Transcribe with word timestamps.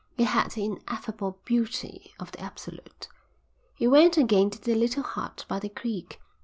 It 0.17 0.23
had 0.25 0.49
the 0.49 0.65
ineffable 0.65 1.37
beauty 1.45 2.11
of 2.19 2.31
the 2.31 2.39
Absolute. 2.39 3.07
He 3.75 3.85
went 3.87 4.17
again 4.17 4.49
to 4.49 4.59
the 4.59 4.73
little 4.73 5.03
hut 5.03 5.45
by 5.47 5.59
the 5.59 5.69
creek. 5.69 6.19